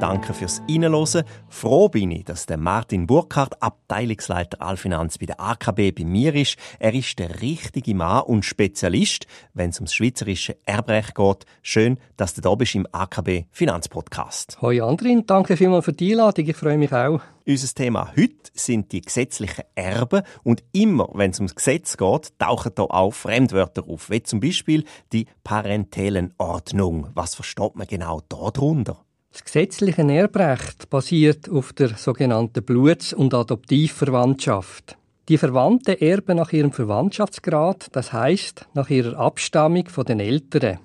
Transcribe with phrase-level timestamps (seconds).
[0.00, 1.24] Danke fürs Reinhören.
[1.48, 6.56] Froh bin ich, dass der Martin Burkhardt, Abteilungsleiter Allfinanz bei der AKB, bei mir ist.
[6.78, 11.46] Er ist der richtige Mann und Spezialist, wenn es ums schweizerische Erbrecht geht.
[11.62, 14.62] Schön, dass du da bist im AKB Finanzpodcast.
[14.62, 16.46] Hoi Andrin, danke vielmals für die Einladung.
[16.46, 17.20] Ich freue mich auch.
[17.44, 22.70] Unser Thema heute sind die gesetzlichen Erben und immer, wenn es ums Gesetz geht, tauchen
[22.76, 27.08] da auch Fremdwörter auf, wie zum Beispiel die Parentelenordnung.
[27.14, 29.04] Was versteht man genau darunter?
[29.32, 34.96] Das gesetzliche Erbrecht basiert auf der sogenannten Bluts- und Adoptivverwandtschaft.
[35.28, 40.78] Die Verwandten erben nach ihrem Verwandtschaftsgrad, das heißt nach ihrer Abstammung von den Eltern.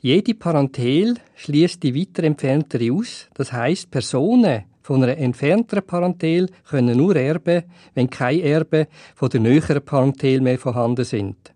[0.00, 6.96] Jede Parentel schließt die weiter entferntere aus, das heißt Personen von einer entfernteren Parentel können
[6.96, 11.54] nur erben, wenn keine Erben von der näheren Parentel mehr vorhanden sind.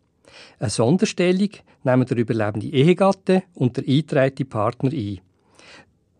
[0.58, 1.50] Eine Sonderstellung
[1.84, 5.20] nehmen der überlebende Ehegatte und der eingetragene Partner ein.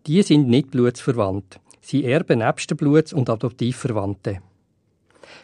[0.09, 1.59] Die sind nicht blutsverwandt.
[1.81, 4.39] Sie erben nebst Bluts- und Adoptivverwandte.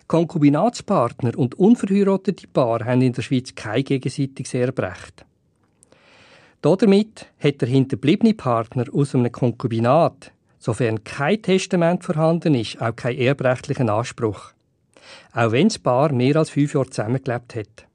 [0.07, 5.23] Konkubinatspartner und unverheiratete Paare haben in der Schweiz kein gegenseitiges Erbrecht.
[6.61, 13.19] Damit hat der hinterbliebene Partner aus einem Konkubinat, sofern kein Testament vorhanden ist, auch keinen
[13.19, 14.53] erbrechtlichen Anspruch.
[15.31, 17.85] Auch wenn das Paar mehr als fünf Jahre zusammengelebt hat.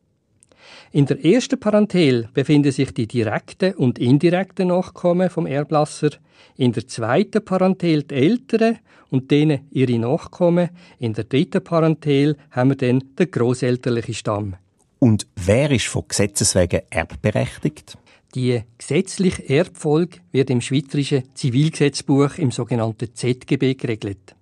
[0.93, 6.11] In der ersten Parentel befinden sich die direkten und indirekten Nachkommen vom Erblasser,
[6.57, 8.79] in der zweiten Parentel die Eltern
[9.11, 14.57] und denen ihre Nachkommen, in der dritten Parentel haben wir dann den grosselterlichen Stamm.
[14.99, 17.97] Und wer ist von Gesetzes wegen erbberechtigt?
[18.34, 24.37] Die gesetzliche Erbfolge wird im Schweizerischen Zivilgesetzbuch im sogenannten ZGB geregelt.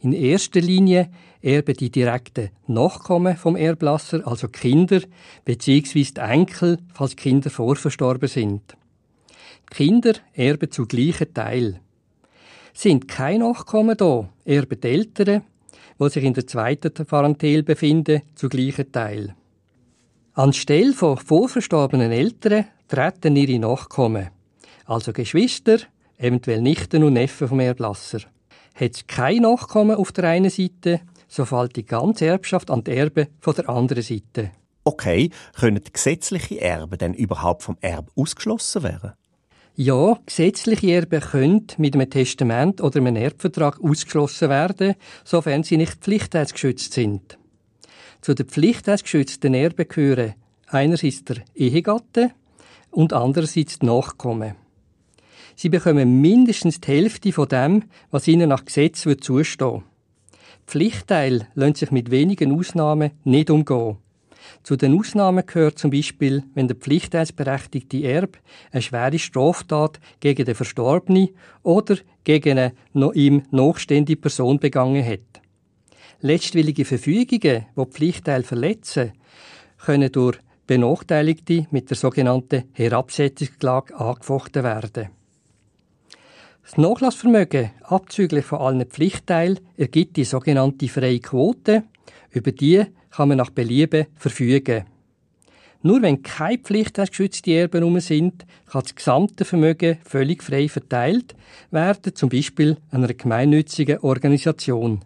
[0.00, 1.10] In erster Linie
[1.42, 5.00] erben die direkten Nachkommen vom Erblasser, also Kinder,
[5.44, 6.04] bzw.
[6.04, 8.76] die Enkel, falls Kinder vorverstorben sind.
[9.70, 11.80] Die Kinder erben zu gleichen Teil.
[12.74, 15.42] Sind keine Nachkommen da, erben die Eltern,
[15.98, 19.34] die sich in der zweiten Parentel befinden, zu gleichen Teil.
[20.34, 24.28] Anstelle von vorverstorbenen Eltern treten ihre Nachkommen,
[24.84, 25.78] also Geschwister,
[26.18, 28.20] eventuell Nichten und Neffen vom Erblasser.
[28.78, 32.90] Hat es kein Nachkommen auf der einen Seite, so fällt die ganze Erbschaft an die
[32.90, 34.50] Erben von der anderen Seite.
[34.84, 39.14] Okay, können gesetzliche Erben denn überhaupt vom Erb ausgeschlossen werden?
[39.76, 44.94] Ja, gesetzliche Erben können mit einem Testament oder einem Erbvertrag ausgeschlossen werden,
[45.24, 47.38] sofern sie nicht pflichtheitsgeschützt sind.
[48.20, 50.34] Zu den pflichtheitsgeschützten Erben gehören
[50.66, 52.30] einerseits der Ehegatte
[52.90, 54.54] und andererseits die Nachkommen.
[55.56, 59.82] Sie bekommen mindestens die Hälfte von dem, was ihnen nach Gesetz zustehen
[60.66, 63.98] Pflichtteil lassen sich mit wenigen Ausnahmen nicht umgehen.
[64.62, 68.38] Zu den Ausnahmen gehört zum Beispiel, wenn der pflichtteilsberechtigte Erb
[68.72, 71.30] eine schwere Straftat gegen den Verstorbenen
[71.62, 75.40] oder gegen eine noch ihm nachstehende Person begangen hat.
[76.20, 79.12] Letztwillige Verfügungen, die Pflichtteil verletzen,
[79.78, 85.10] können durch Benachteiligte mit der sogenannten Herabsetzungsklage angefochten werden.
[86.66, 91.84] Das Nachlassvermögen, abzüglich von allen Pflichtteilen, ergibt die sogenannte freie Quote.
[92.30, 94.84] Über die kann man nach Belieben verfügen.
[95.82, 101.36] Nur wenn keine pflichtgeschützte Erben herum sind, kann das gesamte Vermögen völlig frei verteilt
[101.70, 105.04] werden, zum Beispiel einer gemeinnützigen Organisation.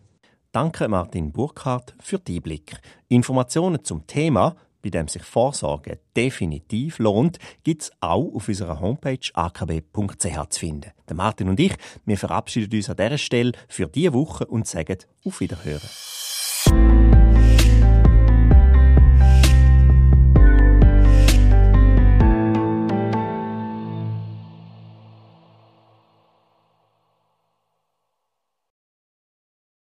[0.52, 2.72] Danke Martin Burkhardt für die Blick.
[3.08, 9.18] Informationen zum Thema bei dem sich Vorsorge definitiv lohnt, gibt es auch auf unserer Homepage
[9.34, 10.90] akb.ch zu finden.
[11.08, 11.74] Der Martin und ich,
[12.04, 16.19] wir verabschieden uns an dieser Stelle für diese Woche und sagen auf Wiederhören.